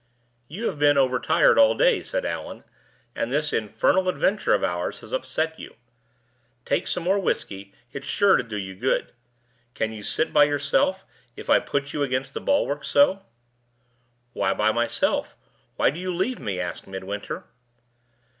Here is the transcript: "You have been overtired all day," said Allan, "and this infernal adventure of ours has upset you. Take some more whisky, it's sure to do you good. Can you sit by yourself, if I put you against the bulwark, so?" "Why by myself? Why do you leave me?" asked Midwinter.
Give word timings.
"You 0.47 0.65
have 0.65 0.79
been 0.79 0.97
overtired 0.97 1.59
all 1.59 1.75
day," 1.75 2.01
said 2.01 2.25
Allan, 2.25 2.63
"and 3.15 3.31
this 3.31 3.53
infernal 3.53 4.09
adventure 4.09 4.55
of 4.55 4.63
ours 4.63 5.01
has 5.01 5.11
upset 5.11 5.59
you. 5.59 5.75
Take 6.65 6.87
some 6.87 7.03
more 7.03 7.19
whisky, 7.19 7.71
it's 7.93 8.07
sure 8.07 8.35
to 8.35 8.41
do 8.41 8.57
you 8.57 8.73
good. 8.73 9.13
Can 9.75 9.93
you 9.93 10.01
sit 10.01 10.33
by 10.33 10.45
yourself, 10.45 11.05
if 11.35 11.51
I 11.51 11.59
put 11.59 11.93
you 11.93 12.01
against 12.01 12.33
the 12.33 12.41
bulwark, 12.41 12.83
so?" 12.83 13.21
"Why 14.33 14.55
by 14.55 14.71
myself? 14.71 15.35
Why 15.75 15.91
do 15.91 15.99
you 15.99 16.11
leave 16.11 16.39
me?" 16.39 16.59
asked 16.59 16.87
Midwinter. 16.87 17.43